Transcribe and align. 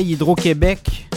Hydro-Québec, 0.00 1.08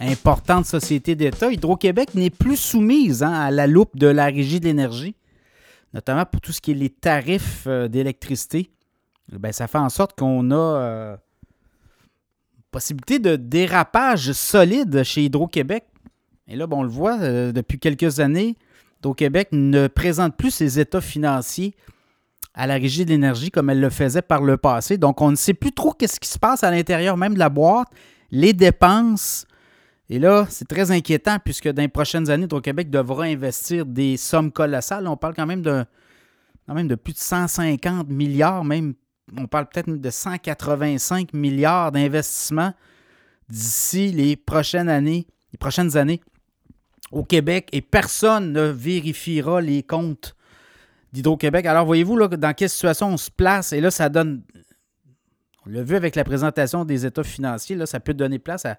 importante 0.00 0.66
société 0.66 1.14
d'État. 1.14 1.50
Hydro-Québec 1.50 2.14
n'est 2.14 2.30
plus 2.30 2.56
soumise 2.56 3.22
hein, 3.22 3.32
à 3.32 3.50
la 3.50 3.66
loupe 3.66 3.96
de 3.96 4.06
la 4.06 4.26
Régie 4.26 4.60
de 4.60 4.66
l'énergie, 4.66 5.16
notamment 5.92 6.24
pour 6.24 6.40
tout 6.40 6.52
ce 6.52 6.60
qui 6.60 6.72
est 6.72 6.74
les 6.74 6.90
tarifs 6.90 7.64
euh, 7.66 7.88
d'électricité. 7.88 8.70
Ben, 9.32 9.52
ça 9.52 9.66
fait 9.66 9.78
en 9.78 9.88
sorte 9.88 10.16
qu'on 10.16 10.50
a 10.50 10.54
euh, 10.54 11.16
possibilité 12.70 13.18
de 13.18 13.36
dérapage 13.36 14.32
solide 14.32 15.02
chez 15.02 15.24
Hydro-Québec. 15.24 15.84
Et 16.48 16.56
là, 16.56 16.66
bon, 16.66 16.80
on 16.80 16.82
le 16.84 16.88
voit 16.88 17.18
euh, 17.20 17.50
depuis 17.50 17.78
quelques 17.78 18.20
années, 18.20 18.54
Hydro-Québec 19.00 19.48
ne 19.52 19.88
présente 19.88 20.36
plus 20.36 20.52
ses 20.52 20.78
états 20.78 21.00
financiers 21.00 21.74
à 22.56 22.66
la 22.66 22.74
Régie 22.74 23.04
de 23.04 23.10
l'énergie 23.10 23.50
comme 23.50 23.68
elle 23.68 23.80
le 23.80 23.90
faisait 23.90 24.22
par 24.22 24.42
le 24.42 24.56
passé. 24.56 24.96
Donc, 24.96 25.20
on 25.20 25.30
ne 25.30 25.36
sait 25.36 25.54
plus 25.54 25.72
trop 25.72 25.92
qu'est-ce 25.92 26.18
qui 26.18 26.28
se 26.28 26.38
passe 26.38 26.64
à 26.64 26.70
l'intérieur 26.70 27.18
même 27.18 27.34
de 27.34 27.38
la 27.38 27.50
boîte, 27.50 27.88
les 28.30 28.54
dépenses. 28.54 29.46
Et 30.08 30.18
là, 30.18 30.46
c'est 30.48 30.66
très 30.66 30.90
inquiétant 30.90 31.36
puisque 31.44 31.68
dans 31.68 31.82
les 31.82 31.88
prochaines 31.88 32.30
années, 32.30 32.44
Hydro-Québec 32.44 32.88
devra 32.88 33.24
investir 33.24 33.84
des 33.84 34.16
sommes 34.16 34.50
colossales. 34.50 35.06
On 35.06 35.18
parle 35.18 35.34
quand 35.34 35.46
même 35.46 35.60
de, 35.60 35.84
quand 36.66 36.74
même 36.74 36.88
de 36.88 36.94
plus 36.94 37.12
de 37.12 37.18
150 37.18 38.08
milliards, 38.08 38.64
même 38.64 38.94
on 39.36 39.46
parle 39.46 39.66
peut-être 39.68 39.90
de 39.90 40.10
185 40.10 41.34
milliards 41.34 41.92
d'investissements 41.92 42.72
d'ici 43.48 44.12
les 44.12 44.36
prochaines 44.36 44.88
années, 44.88 45.26
les 45.52 45.58
prochaines 45.58 45.96
années 45.96 46.20
au 47.12 47.22
Québec 47.22 47.68
et 47.72 47.82
personne 47.82 48.52
ne 48.52 48.62
vérifiera 48.62 49.60
les 49.60 49.82
comptes 49.82 50.35
d'Hydro-Québec. 51.16 51.64
Alors, 51.66 51.86
voyez-vous 51.86 52.16
là, 52.16 52.28
dans 52.28 52.54
quelle 52.54 52.68
situation 52.68 53.08
on 53.08 53.16
se 53.16 53.30
place? 53.30 53.72
Et 53.72 53.80
là, 53.80 53.90
ça 53.90 54.08
donne. 54.08 54.42
On 55.64 55.70
l'a 55.70 55.82
vu 55.82 55.96
avec 55.96 56.14
la 56.14 56.24
présentation 56.24 56.84
des 56.84 57.06
états 57.06 57.24
financiers, 57.24 57.74
là, 57.74 57.86
ça 57.86 57.98
peut 57.98 58.14
donner 58.14 58.38
place 58.38 58.66
à 58.66 58.78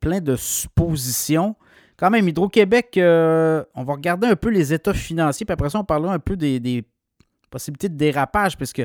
plein 0.00 0.20
de 0.20 0.34
suppositions. 0.34 1.54
Quand 1.96 2.10
même, 2.10 2.26
Hydro-Québec, 2.26 2.96
euh, 2.96 3.62
on 3.74 3.84
va 3.84 3.92
regarder 3.92 4.26
un 4.26 4.34
peu 4.34 4.48
les 4.48 4.72
états 4.72 4.94
financiers, 4.94 5.46
puis 5.46 5.52
après 5.52 5.70
ça, 5.70 5.78
on 5.78 5.84
parlera 5.84 6.12
un 6.14 6.18
peu 6.18 6.36
des, 6.36 6.84
possibilités 7.50 7.88
de 7.88 7.96
dérapage, 7.96 8.56
puisque 8.56 8.84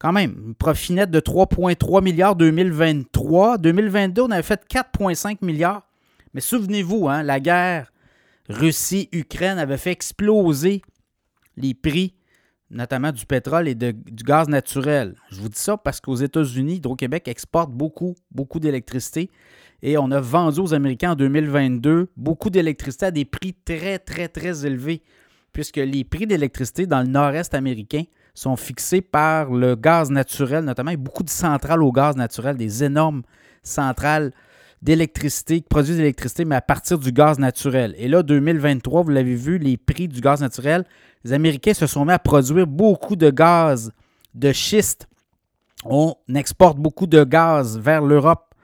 quand 0.00 0.12
même, 0.12 0.34
une 0.46 0.54
profit 0.54 0.94
net 0.94 1.10
de 1.10 1.20
3,3 1.20 2.02
milliards 2.02 2.34
2023. 2.34 3.58
2022, 3.58 4.22
on 4.22 4.30
avait 4.32 4.42
fait 4.42 4.64
4,5 4.68 5.44
milliards. 5.44 5.86
Mais 6.32 6.40
souvenez-vous, 6.40 7.08
hein, 7.08 7.22
la 7.22 7.38
guerre 7.38 7.92
Russie-Ukraine 8.48 9.58
avait 9.58 9.76
fait 9.76 9.92
exploser 9.92 10.82
les 11.56 11.74
prix, 11.74 12.14
notamment 12.70 13.12
du 13.12 13.26
pétrole 13.26 13.68
et 13.68 13.74
du 13.74 14.24
gaz 14.24 14.48
naturel. 14.48 15.14
Je 15.30 15.40
vous 15.40 15.48
dis 15.48 15.58
ça 15.58 15.76
parce 15.76 16.00
qu'aux 16.00 16.16
États-Unis, 16.16 16.76
Hydro-Québec 16.76 17.28
exporte 17.28 17.70
beaucoup, 17.70 18.14
beaucoup 18.30 18.60
d'électricité. 18.60 19.30
Et 19.82 19.98
on 19.98 20.10
a 20.10 20.20
vendu 20.20 20.60
aux 20.60 20.74
Américains 20.74 21.12
en 21.12 21.14
2022 21.14 22.08
beaucoup 22.16 22.50
d'électricité 22.50 23.06
à 23.06 23.10
des 23.10 23.24
prix 23.24 23.54
très, 23.64 23.98
très, 23.98 24.28
très 24.28 24.66
élevés, 24.66 25.02
puisque 25.52 25.76
les 25.76 26.04
prix 26.04 26.26
d'électricité 26.26 26.86
dans 26.86 27.00
le 27.00 27.08
nord-est 27.08 27.54
américain 27.54 28.04
sont 28.34 28.56
fixés 28.56 29.00
par 29.00 29.52
le 29.52 29.76
gaz 29.76 30.10
naturel, 30.10 30.64
notamment 30.64 30.90
a 30.90 30.96
beaucoup 30.96 31.22
de 31.22 31.30
centrales 31.30 31.82
au 31.82 31.92
gaz 31.92 32.16
naturel, 32.16 32.56
des 32.56 32.82
énormes 32.82 33.22
centrales 33.62 34.32
d'électricité, 34.84 35.62
qui 35.62 35.68
produisent 35.68 35.96
de 35.96 36.02
l'électricité, 36.02 36.44
mais 36.44 36.56
à 36.56 36.60
partir 36.60 36.98
du 36.98 37.10
gaz 37.10 37.38
naturel. 37.38 37.94
Et 37.96 38.06
là, 38.06 38.22
2023, 38.22 39.02
vous 39.02 39.10
l'avez 39.10 39.34
vu, 39.34 39.56
les 39.56 39.78
prix 39.78 40.08
du 40.08 40.20
gaz 40.20 40.42
naturel, 40.42 40.84
les 41.24 41.32
Américains 41.32 41.72
se 41.72 41.86
sont 41.86 42.04
mis 42.04 42.12
à 42.12 42.18
produire 42.18 42.66
beaucoup 42.66 43.16
de 43.16 43.30
gaz 43.30 43.92
de 44.34 44.52
schiste. 44.52 45.08
On 45.86 46.14
exporte 46.34 46.76
beaucoup 46.78 47.06
de 47.06 47.24
gaz 47.24 47.78
vers 47.78 48.02
l'Europe 48.02 48.54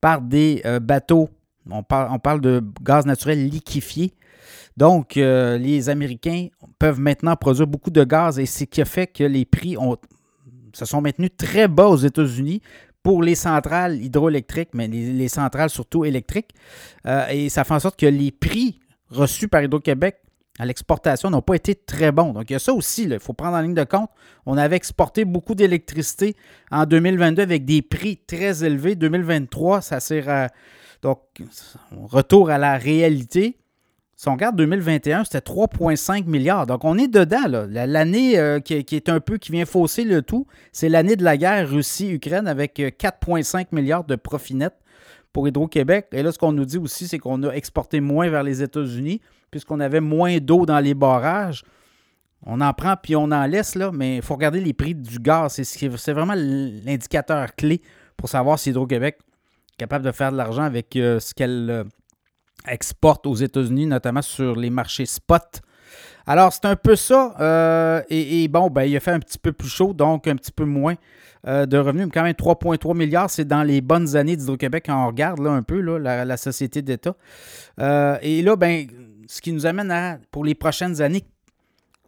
par 0.00 0.20
des 0.20 0.62
euh, 0.64 0.78
bateaux. 0.78 1.28
On, 1.68 1.82
parle 1.82 2.40
de 2.40 2.62
gaz 2.80 3.04
naturel 3.04 3.48
liquéfié. 3.48 4.14
Donc, 4.76 5.16
euh, 5.16 5.58
les 5.58 5.88
Américains 5.88 6.48
peuvent 6.78 7.00
maintenant 7.00 7.34
produire 7.34 7.66
beaucoup 7.66 7.90
de 7.90 8.04
gaz 8.04 8.38
et 8.38 8.46
c'est 8.46 8.60
ce 8.60 8.70
qui 8.70 8.80
a 8.80 8.84
fait 8.84 9.08
que 9.08 9.24
les 9.24 9.44
prix 9.44 9.76
se 10.72 10.84
sont 10.84 11.00
maintenus 11.00 11.30
très 11.36 11.66
bas 11.66 11.88
aux 11.88 11.96
États-Unis 11.96 12.60
pour 13.04 13.22
les 13.22 13.34
centrales 13.34 14.02
hydroélectriques, 14.02 14.70
mais 14.72 14.88
les, 14.88 15.28
centrales 15.28 15.68
surtout 15.70 16.06
électriques. 16.06 16.50
Euh, 17.06 17.28
et 17.28 17.50
ça 17.50 17.62
fait 17.62 17.74
en 17.74 17.78
sorte 17.78 18.00
que 18.00 18.06
les 18.06 18.32
prix 18.32 18.80
reçus 19.10 19.46
par 19.46 19.62
Hydro-Québec 19.62 20.16
à 20.58 20.64
l'exportation 20.64 21.30
n'ont 21.30 21.42
pas 21.42 21.54
été 21.54 21.74
très 21.74 22.12
bons. 22.12 22.32
Donc, 22.32 22.48
il 22.48 22.54
y 22.54 22.56
a 22.56 22.58
ça 22.58 22.72
aussi, 22.72 23.04
il 23.04 23.20
faut 23.20 23.34
prendre 23.34 23.56
en 23.56 23.60
ligne 23.60 23.74
de 23.74 23.84
compte. 23.84 24.08
On 24.46 24.56
avait 24.56 24.76
exporté 24.76 25.26
beaucoup 25.26 25.54
d'électricité 25.54 26.34
en 26.70 26.86
2022 26.86 27.42
avec 27.42 27.66
des 27.66 27.82
prix 27.82 28.16
très 28.16 28.64
élevés. 28.64 28.94
2023, 28.94 29.82
ça 29.82 30.00
sert 30.00 30.48
Donc, 31.02 31.20
retour 31.92 32.48
à 32.48 32.56
la 32.56 32.78
réalité. 32.78 33.58
Si 34.16 34.28
on 34.28 34.32
regarde 34.32 34.56
2021, 34.56 35.24
c'était 35.24 35.38
3,5 35.38 36.26
milliards. 36.26 36.66
Donc, 36.66 36.84
on 36.84 36.96
est 36.96 37.08
dedans. 37.08 37.66
L'année 37.68 38.38
euh, 38.38 38.60
qui, 38.60 38.74
est 38.74 39.08
un 39.08 39.20
peu, 39.20 39.38
qui 39.38 39.50
vient 39.50 39.66
fausser 39.66 40.04
le 40.04 40.22
tout, 40.22 40.46
c'est 40.72 40.88
l'année 40.88 41.16
de 41.16 41.24
la 41.24 41.36
guerre 41.36 41.68
Russie-Ukraine 41.68 42.46
avec 42.46 42.78
4,5 42.78 43.60
euh, 43.60 43.64
milliards 43.72 44.04
de 44.04 44.14
profit 44.14 44.54
net 44.54 44.72
pour 45.32 45.48
Hydro-Québec. 45.48 46.06
Et 46.12 46.22
là, 46.22 46.30
ce 46.30 46.38
qu'on 46.38 46.52
nous 46.52 46.64
dit 46.64 46.78
aussi, 46.78 47.08
c'est 47.08 47.18
qu'on 47.18 47.42
a 47.42 47.52
exporté 47.52 48.00
moins 48.00 48.30
vers 48.30 48.44
les 48.44 48.62
États-Unis 48.62 49.20
puisqu'on 49.50 49.80
avait 49.80 50.00
moins 50.00 50.38
d'eau 50.38 50.64
dans 50.64 50.80
les 50.80 50.94
barrages. 50.94 51.64
On 52.46 52.60
en 52.60 52.72
prend 52.72 52.94
puis 53.00 53.16
on 53.16 53.30
en 53.30 53.46
laisse, 53.46 53.74
là, 53.74 53.90
mais 53.92 54.16
il 54.16 54.22
faut 54.22 54.34
regarder 54.34 54.60
les 54.60 54.72
prix 54.72 54.94
du 54.94 55.18
gaz. 55.18 55.60
C'est 55.62 56.12
vraiment 56.12 56.34
l'indicateur 56.34 57.54
clé 57.56 57.80
pour 58.16 58.28
savoir 58.28 58.58
si 58.58 58.70
Hydro-Québec 58.70 59.18
est 59.72 59.76
capable 59.76 60.04
de 60.04 60.12
faire 60.12 60.30
de 60.30 60.36
l'argent 60.36 60.62
avec 60.62 60.94
euh, 60.96 61.18
ce 61.18 61.34
qu'elle 61.34 61.84
exporte 62.68 63.26
aux 63.26 63.34
États-Unis, 63.34 63.86
notamment 63.86 64.22
sur 64.22 64.56
les 64.56 64.70
marchés 64.70 65.06
spot. 65.06 65.62
Alors, 66.26 66.52
c'est 66.52 66.64
un 66.64 66.76
peu 66.76 66.96
ça. 66.96 67.34
Euh, 67.40 68.02
et, 68.08 68.48
bon, 68.48 68.70
ben, 68.70 68.84
il 68.84 68.96
a 68.96 69.00
fait 69.00 69.10
un 69.10 69.20
petit 69.20 69.38
peu 69.38 69.52
plus 69.52 69.68
chaud, 69.68 69.92
donc 69.92 70.26
un 70.26 70.36
petit 70.36 70.52
peu 70.52 70.64
moins 70.64 70.94
euh, 71.46 71.66
de 71.66 71.76
revenus. 71.76 72.06
Mais 72.06 72.10
quand 72.10 72.22
même, 72.22 72.32
3,3 72.32 72.96
milliards, 72.96 73.30
c'est 73.30 73.44
dans 73.44 73.62
les 73.62 73.80
bonnes 73.80 74.16
années 74.16 74.36
d'Hydro-Québec 74.36 74.86
on 74.88 75.06
regarde 75.06 75.40
là, 75.40 75.50
un 75.50 75.62
peu 75.62 75.80
là, 75.80 76.24
la, 76.24 76.36
société 76.36 76.80
d'État. 76.80 77.14
Euh, 77.80 78.16
et 78.22 78.42
là, 78.42 78.56
ben, 78.56 78.86
ce 79.26 79.40
qui 79.40 79.52
nous 79.52 79.66
amène 79.66 79.90
à, 79.90 80.18
pour 80.30 80.44
les 80.44 80.54
prochaines 80.54 81.02
années, 81.02 81.24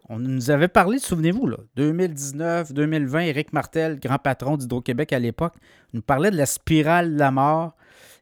on 0.09 0.19
nous 0.19 0.49
avait 0.51 0.69
parlé, 0.69 0.99
souvenez-vous, 0.99 1.49
2019, 1.75 2.73
2020, 2.73 3.19
Éric 3.19 3.51
Martel, 3.51 3.99
grand 3.99 4.17
patron 4.17 4.55
d'Hydro-Québec 4.55 5.11
à 5.11 5.19
l'époque, 5.19 5.53
nous 5.93 6.01
parlait 6.01 6.31
de 6.31 6.37
la 6.37 6.45
spirale 6.45 7.13
de 7.13 7.19
la 7.19 7.29
mort 7.29 7.75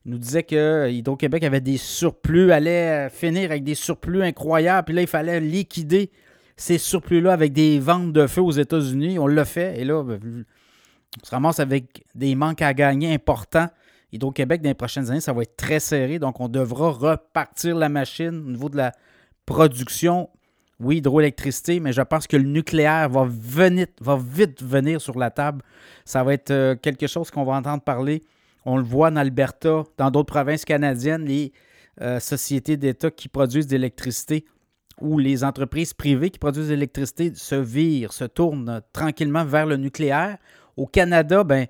nous 0.06 0.20
disait 0.20 0.44
que 0.44 0.90
Hydro-Québec 0.90 1.44
avait 1.44 1.62
des 1.62 1.78
surplus, 1.78 2.52
allait 2.52 3.10
finir 3.10 3.50
avec 3.50 3.64
des 3.64 3.76
surplus 3.76 4.24
incroyables. 4.24 4.86
Puis 4.86 4.96
là, 4.96 5.02
il 5.02 5.08
fallait 5.08 5.40
liquider 5.40 6.12
ces 6.56 6.78
surplus-là 6.78 7.34
avec 7.34 7.54
des 7.54 7.80
ventes 7.80 8.14
de 8.14 8.28
feu 8.28 8.42
aux 8.42 8.52
États-Unis. 8.52 9.18
On 9.18 9.28
l'a 9.28 9.46
fait. 9.46 9.80
Et 9.80 9.84
là, 9.84 10.04
ben, 10.04 10.46
on 11.22 11.26
se 11.26 11.32
ramasse 11.32 11.60
avec 11.60 12.06
des 12.14 12.36
manques 12.36 12.62
à 12.62 12.74
gagner 12.74 13.14
importants. 13.14 13.68
Hydro-Québec, 14.12 14.62
dans 14.62 14.70
les 14.70 14.76
prochaines 14.76 15.10
années, 15.10 15.22
ça 15.22 15.34
va 15.34 15.42
être 15.42 15.58
très 15.58 15.80
serré. 15.80 16.20
Donc, 16.20 16.40
on 16.40 16.48
devra 16.48 16.92
repartir 16.92 17.76
la 17.76 17.90
machine 17.90 18.44
au 18.46 18.52
niveau 18.52 18.70
de 18.70 18.78
la 18.78 18.92
production. 19.46 20.30
Oui, 20.80 20.98
hydroélectricité, 20.98 21.80
mais 21.80 21.94
je 21.94 22.02
pense 22.02 22.28
que 22.28 22.38
le 22.38 22.44
nucléaire 22.44 23.10
va, 23.10 23.26
venir, 23.28 23.88
va 24.02 24.18
vite 24.22 24.62
venir 24.62 25.02
sur 25.02 25.18
la 25.18 25.32
table. 25.32 25.64
Ça 26.04 26.24
va 26.24 26.34
être 26.34 26.52
euh, 26.52 26.76
quelque 26.76 27.08
chose 27.08 27.32
qu'on 27.32 27.46
va 27.46 27.54
entendre 27.54 27.82
parler 27.82 28.22
on 28.66 28.78
le 28.78 28.84
voit 28.84 29.10
en 29.10 29.16
Alberta, 29.16 29.84
dans 29.98 30.12
d'autres 30.12 30.34
provinces 30.34 30.66
canadiennes, 30.66 31.26
les 31.26 31.54
euh, 32.02 32.20
sociétés 32.20 32.78
d'État 32.78 33.12
qui 33.12 33.30
produisent 33.30 33.68
de 33.68 33.74
l'électricité 33.74 34.46
ou 35.00 35.20
les 35.20 35.44
entreprises 35.44 35.94
privées 35.94 36.30
qui 36.30 36.40
produisent 36.40 36.68
de 36.68 36.74
l'électricité 36.74 37.32
se 37.36 37.56
virent, 37.56 38.12
se 38.12 38.26
tournent 38.26 38.82
tranquillement 38.92 39.46
vers 39.46 39.66
le 39.66 39.78
nucléaire. 39.78 40.38
Au 40.78 40.88
Canada, 40.88 41.44
ben, 41.44 41.68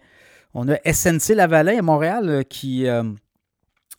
on 0.54 0.69
a 0.69 0.78
SNC 0.92 1.36
Lavalin 1.36 1.80
à 1.80 1.81
Montréal 1.81 2.30
euh, 2.30 2.44
qui 2.44 2.88
euh, 2.88 3.04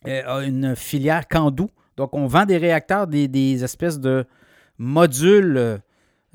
a 0.05 0.43
une 0.43 0.75
filière 0.75 1.27
Candou. 1.27 1.69
Donc, 1.97 2.15
on 2.15 2.25
vend 2.25 2.45
des 2.45 2.57
réacteurs, 2.57 3.07
des, 3.07 3.63
espèces 3.63 3.99
de 3.99 4.25
modules 4.77 5.79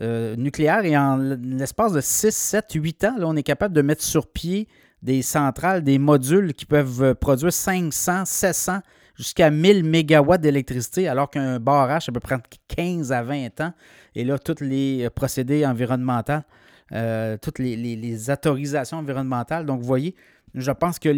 nucléaires 0.01 0.85
et 0.85 0.97
en 0.97 1.17
l'espace 1.17 1.93
de 1.93 2.01
6, 2.01 2.35
7, 2.35 2.73
8 2.75 3.05
ans, 3.05 3.15
on 3.21 3.37
est 3.37 3.45
capable 3.45 3.73
de 3.73 3.83
mettre 3.83 4.03
sur 4.03 4.27
pied 4.27 4.67
des 5.03 5.23
centrales, 5.23 5.83
des 5.83 5.99
modules 5.99 6.55
qui 6.55 6.65
peuvent 6.65 7.03
euh, 7.03 7.15
produire 7.15 7.53
500, 7.53 8.25
700, 8.25 8.81
jusqu'à 9.17 9.51
1000 9.51 9.85
mégawatts 9.85 10.41
d'électricité, 10.41 11.09
alors 11.09 11.29
qu'un 11.29 11.59
barrage, 11.59 12.07
ça 12.07 12.13
peut 12.13 12.21
prendre 12.21 12.43
15 12.69 13.13
à 13.13 13.23
20 13.23 13.61
ans. 13.61 13.73
Et 14.15 14.25
là, 14.25 14.39
tous 14.39 14.63
les 14.63 15.05
euh, 15.05 15.11
procédés 15.11 15.67
environnementaux, 15.67 16.45
euh, 16.93 17.37
toutes 17.41 17.59
les, 17.59 18.31
autorisations 18.31 18.99
environnementales. 18.99 19.67
Donc, 19.67 19.81
vous 19.81 19.87
voyez, 19.87 20.15
je 20.55 20.71
pense 20.71 20.99
que 20.99 21.09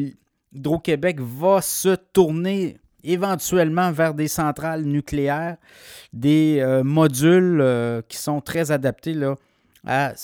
Hydro-Québec 0.54 1.20
va 1.20 1.60
se 1.60 1.94
tourner 2.12 2.78
éventuellement 3.02 3.92
vers 3.92 4.14
des 4.14 4.28
centrales 4.28 4.84
nucléaires, 4.84 5.56
des 6.12 6.64
modules 6.84 7.62
qui 8.08 8.16
sont 8.16 8.40
très 8.40 8.70
adaptés 8.70 9.12
là, 9.12 9.34
à 9.84 10.14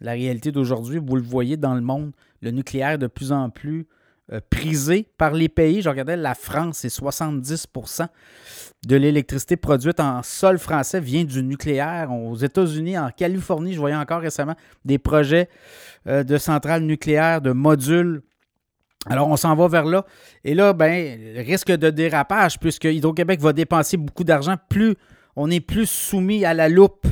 la 0.00 0.12
réalité 0.12 0.52
d'aujourd'hui. 0.52 0.98
Vous 0.98 1.16
le 1.16 1.22
voyez 1.22 1.56
dans 1.56 1.74
le 1.74 1.80
monde 1.80 2.12
le 2.40 2.50
nucléaire 2.50 2.98
de 2.98 3.06
plus 3.06 3.32
en 3.32 3.50
plus 3.50 3.86
euh, 4.30 4.40
prisé 4.50 5.06
par 5.16 5.32
les 5.32 5.48
pays. 5.48 5.80
Je 5.80 5.88
regardais, 5.88 6.16
la 6.16 6.34
France, 6.34 6.78
c'est 6.78 6.88
70% 6.88 8.08
de 8.86 8.96
l'électricité 8.96 9.56
produite 9.56 10.00
en 10.00 10.22
sol 10.22 10.58
français 10.58 11.00
vient 11.00 11.24
du 11.24 11.42
nucléaire. 11.42 12.12
Aux 12.12 12.36
États-Unis, 12.36 12.98
en 12.98 13.10
Californie, 13.10 13.72
je 13.72 13.78
voyais 13.78 13.96
encore 13.96 14.20
récemment 14.20 14.54
des 14.84 14.98
projets 14.98 15.48
euh, 16.06 16.24
de 16.24 16.36
centrales 16.36 16.82
nucléaires, 16.82 17.40
de 17.40 17.52
modules. 17.52 18.22
Alors, 19.06 19.28
on 19.28 19.36
s'en 19.36 19.54
va 19.54 19.66
vers 19.66 19.86
là. 19.86 20.04
Et 20.44 20.54
là, 20.54 20.74
ben, 20.74 21.18
risque 21.38 21.72
de 21.72 21.88
dérapage, 21.88 22.58
puisque 22.58 22.84
Hydro-Québec 22.84 23.40
va 23.40 23.54
dépenser 23.54 23.96
beaucoup 23.96 24.24
d'argent, 24.24 24.56
plus 24.68 24.94
on 25.36 25.50
est 25.50 25.60
plus 25.60 25.88
soumis 25.88 26.44
à 26.44 26.52
la 26.52 26.68
loupe 26.68 27.06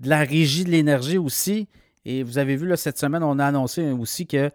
de 0.00 0.08
la 0.08 0.20
régie 0.20 0.64
de 0.64 0.70
l'énergie 0.70 1.18
aussi. 1.18 1.68
Et 2.08 2.22
vous 2.22 2.38
avez 2.38 2.56
vu, 2.56 2.66
là, 2.66 2.78
cette 2.78 2.96
semaine, 2.96 3.22
on 3.22 3.38
a 3.38 3.44
annoncé 3.44 3.90
aussi 3.90 4.26
que 4.26 4.50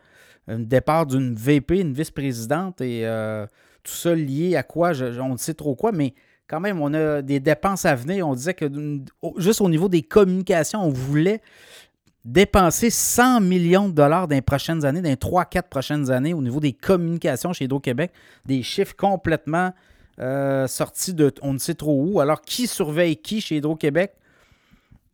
un 0.47 0.57
départ 0.57 1.05
d'une 1.05 1.35
VP, 1.35 1.81
une 1.81 1.93
vice-présidente, 1.93 2.81
et 2.81 3.05
euh, 3.05 3.45
tout 3.83 3.91
ça 3.91 4.15
lié 4.15 4.55
à 4.55 4.63
quoi, 4.63 4.91
on 5.21 5.33
ne 5.33 5.37
sait 5.37 5.53
trop 5.53 5.75
quoi, 5.75 5.91
mais 5.91 6.15
quand 6.47 6.59
même, 6.59 6.81
on 6.81 6.91
a 6.95 7.21
des 7.21 7.39
dépenses 7.39 7.85
à 7.85 7.93
venir. 7.93 8.27
On 8.27 8.33
disait 8.33 8.55
que 8.55 8.65
juste 9.37 9.61
au 9.61 9.69
niveau 9.69 9.87
des 9.87 10.01
communications, 10.01 10.83
on 10.83 10.89
voulait 10.89 11.41
dépenser 12.25 12.89
100 12.89 13.41
millions 13.41 13.87
de 13.87 13.93
dollars 13.93 14.27
dans 14.27 14.35
les 14.35 14.41
prochaines 14.41 14.83
années, 14.83 15.03
dans 15.03 15.09
les 15.09 15.15
3-4 15.15 15.69
prochaines 15.69 16.09
années, 16.09 16.33
au 16.33 16.41
niveau 16.41 16.59
des 16.59 16.73
communications 16.73 17.53
chez 17.53 17.65
Hydro-Québec. 17.65 18.11
Des 18.47 18.63
chiffres 18.63 18.95
complètement 18.95 19.73
euh, 20.19 20.65
sortis 20.65 21.13
de 21.13 21.31
on 21.43 21.53
ne 21.53 21.59
sait 21.59 21.75
trop 21.75 22.03
où. 22.03 22.19
Alors, 22.19 22.41
qui 22.41 22.65
surveille 22.65 23.15
qui 23.17 23.41
chez 23.41 23.57
Hydro-Québec? 23.57 24.15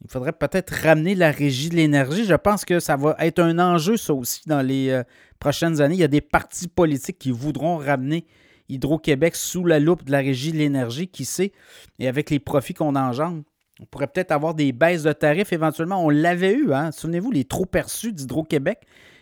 Il 0.04 0.10
faudrait 0.10 0.31
peut-être 0.31 0.72
ramener 0.84 1.13
la 1.13 1.31
régie 1.31 1.69
de 1.69 1.75
l'énergie. 1.75 2.25
Je 2.25 2.36
pense 2.36 2.63
que 2.63 2.80
ça 2.80 2.96
va 2.96 3.16
être 3.19 3.40
un 3.40 3.60
enjeu, 3.60 3.98
ça 3.98 4.13
aussi, 4.13 4.42
dans 4.48 4.62
les 4.62 4.90
euh, 4.90 5.04
prochaines 5.40 5.81
années. 5.81 5.96
Il 5.96 6.00
y 6.00 6.06
a 6.06 6.10
des 6.10 6.22
partis 6.22 6.68
politiques 6.68 7.19
qui 7.19 7.31
voudront 7.31 7.78
ramener 7.78 8.25
Hydro-Québec 8.69 9.36
sous 9.36 9.66
la 9.66 9.80
loupe 9.80 10.06
de 10.06 10.12
la 10.12 10.19
régie 10.19 10.54
de 10.54 10.57
l'énergie, 10.57 11.07
qui 11.07 11.25
sait, 11.25 11.51
et 11.98 12.07
avec 12.07 12.30
les 12.30 12.40
profits 12.40 12.74
qu'on 12.74 12.96
engendre. 12.96 13.44
On 13.81 13.86
pourrait 13.86 14.07
peut-être 14.07 14.31
avoir 14.31 14.54
des 14.54 14.72
baisses 14.72 15.04
de 15.04 15.12
tarifs 15.12 15.51
éventuellement. 15.54 16.04
On 16.04 16.10
l'avait 16.10 16.54
eu, 16.54 16.74
hein? 16.74 16.92
Souvenez-vous, 16.92 17.31
les 17.31 17.46
trop 17.46 17.66
perçus 17.66 18.13
d'Hydro-Québec. 18.13 18.80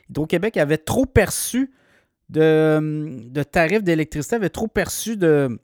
Hydro-Québec 0.09 0.57
avait 0.57 0.77
trop 0.77 1.05
perçu 1.05 1.71
de, 2.29 3.27
de 3.29 3.43
tarifs 3.43 3.83
d'électricité, 3.83 4.35
avait 4.35 4.49
trop 4.49 4.67
perçu 4.67 5.15
de, 5.15 5.59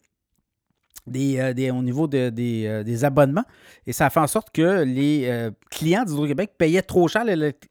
euh, 1.10 1.54
des, 1.54 1.70
au 1.70 1.82
niveau 1.82 2.08
euh, 2.14 2.32
des, 2.32 3.06
abonnements. 3.06 3.44
Et 3.86 3.92
ça 3.92 4.06
a 4.06 4.10
fait 4.10 4.22
en 4.22 4.28
sorte 4.28 4.52
que 4.52 4.84
les 4.84 5.26
euh, 5.26 5.52
clients 5.70 6.06
d'Hydro-Québec 6.06 6.52
payaient 6.58 6.82
trop 6.82 7.10
cher 7.10 7.26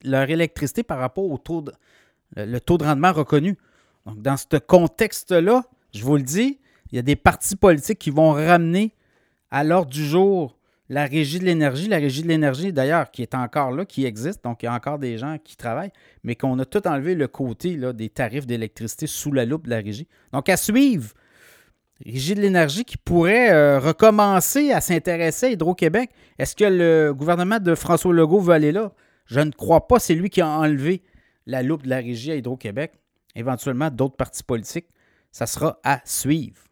leur 0.05 0.31
électricité 0.31 0.83
par 0.83 0.99
rapport 0.99 1.25
au 1.25 1.39
taux 1.39 1.63
de, 1.63 1.73
le 2.37 2.59
taux 2.61 2.77
de 2.77 2.85
rendement 2.85 3.13
reconnu. 3.13 3.57
Donc, 4.05 4.21
dans 4.21 4.37
ce 4.37 4.59
contexte-là, 4.59 5.65
je 5.95 6.05
vous 6.05 6.17
le 6.17 6.23
dis, 6.23 6.59
il 6.91 6.97
y 6.97 6.99
a 6.99 7.03
des 7.03 7.17
partis 7.17 7.57
politiques 7.57 7.99
qui 7.99 8.11
vont 8.11 8.33
ramener 8.33 8.95
à 9.51 9.65
l'ordre 9.65 9.91
du 9.91 10.05
jour 10.05 10.59
la 10.91 11.07
régie 11.07 11.39
de 11.39 11.45
l'énergie. 11.45 11.89
La 11.89 11.97
régie 11.97 12.23
de 12.23 12.29
l'énergie, 12.29 12.71
d'ailleurs, 12.71 13.11
qui 13.11 13.23
est 13.23 13.35
encore 13.35 13.71
là, 13.73 13.87
qui 13.87 14.05
existe. 14.05 14.45
Donc, 14.45 14.63
il 14.63 14.67
y 14.67 14.69
a 14.69 14.75
encore 14.75 14.99
des 14.99 15.17
gens 15.17 15.39
qui 15.43 15.57
travaillent, 15.57 15.93
mais 16.23 16.35
qu'on 16.35 16.59
a 16.59 16.67
tout 16.67 16.87
enlevé 16.87 17.15
le 17.15 17.29
côté 17.29 17.79
des 17.95 18.11
tarifs 18.11 18.47
d'électricité 18.47 19.07
sous 19.07 19.33
la 19.33 19.47
loupe 19.47 19.65
de 19.65 19.71
la 19.71 19.79
régie. 19.79 20.07
Donc, 20.35 20.51
à 20.51 20.59
suivre 20.59 21.15
Régie 22.05 22.35
de 22.35 22.41
l'énergie 22.41 22.85
qui 22.85 22.97
pourrait 22.97 23.53
euh, 23.53 23.79
recommencer 23.79 24.73
à 24.73 24.81
s'intéresser 24.81 25.47
à 25.47 25.51
Hydro-Québec. 25.51 26.11
Est-ce 26.39 26.57
que 26.57 26.65
le 26.65 27.13
gouvernement 27.15 27.61
de 27.61 27.75
François 27.75 28.13
Legault 28.13 28.41
veut 28.41 28.55
aller 28.55 28.73
là? 28.73 28.93
Je 29.27 29.41
ne 29.41 29.51
crois 29.51 29.87
pas. 29.87 29.99
C'est 29.99 30.15
lui 30.15 30.29
qui 30.29 30.41
a 30.41 30.49
enlevé 30.49 31.03
la 31.47 31.63
loupe 31.63 31.85
de 31.85 31.91
la 31.91 31.99
régie 31.99 32.33
à 32.33 32.37
Hydro-Québec. 32.37 32.93
Éventuellement, 33.37 33.91
d'autres 33.91 34.17
partis 34.17 34.43
politiques. 34.43 34.89
Ça 35.31 35.47
sera 35.47 35.79
à 35.85 36.01
suivre. 36.05 36.63